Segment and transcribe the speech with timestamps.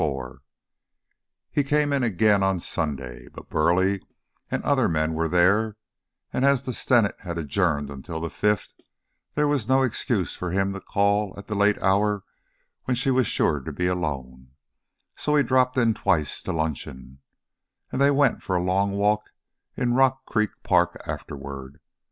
[0.01, 0.39] IV
[1.51, 3.99] He came in again on Sunday, but Burleigh
[4.49, 5.77] and other men were there;
[6.33, 8.73] and as the Senate had adjourned until the fifth,
[9.35, 12.23] there was no excuse for him to call at the late hour
[12.85, 14.53] when she was sure to be alone;
[15.15, 17.19] so he dropped in twice to luncheon,
[17.91, 19.29] and they went for a long walk
[19.77, 21.79] in Rock Creek Park afterward.